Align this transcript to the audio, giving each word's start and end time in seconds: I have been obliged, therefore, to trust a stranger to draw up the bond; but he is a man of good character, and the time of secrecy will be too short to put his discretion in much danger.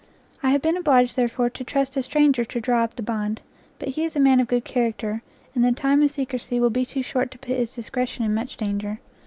I 0.41 0.49
have 0.49 0.63
been 0.63 0.77
obliged, 0.77 1.15
therefore, 1.15 1.51
to 1.51 1.63
trust 1.63 1.95
a 1.95 2.01
stranger 2.01 2.43
to 2.43 2.59
draw 2.59 2.83
up 2.83 2.95
the 2.95 3.03
bond; 3.03 3.39
but 3.77 3.89
he 3.89 4.03
is 4.03 4.15
a 4.15 4.19
man 4.19 4.39
of 4.39 4.47
good 4.47 4.65
character, 4.65 5.21
and 5.53 5.63
the 5.63 5.73
time 5.73 6.01
of 6.01 6.09
secrecy 6.09 6.59
will 6.59 6.71
be 6.71 6.87
too 6.87 7.03
short 7.03 7.29
to 7.29 7.37
put 7.37 7.55
his 7.57 7.75
discretion 7.75 8.25
in 8.25 8.33
much 8.33 8.57
danger. 8.57 8.99